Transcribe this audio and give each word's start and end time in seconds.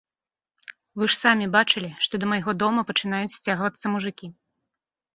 Вы 1.01 1.09
ж 1.11 1.17
самі 1.25 1.51
бачылі, 1.57 1.91
што 2.07 2.13
да 2.25 2.33
майго 2.33 2.51
дома 2.65 2.81
пачынаюць 2.91 3.37
сцягвацца 3.39 3.85
мужыкі. 3.99 4.27